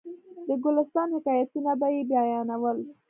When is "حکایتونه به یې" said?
1.15-2.01